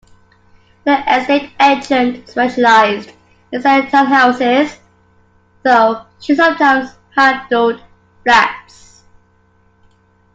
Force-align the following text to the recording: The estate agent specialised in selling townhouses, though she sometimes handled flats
The 0.83 0.97
estate 1.15 1.51
agent 1.61 2.27
specialised 2.27 3.11
in 3.51 3.61
selling 3.61 3.85
townhouses, 3.85 4.79
though 5.61 6.07
she 6.19 6.33
sometimes 6.33 6.89
handled 7.15 7.83
flats 8.23 9.03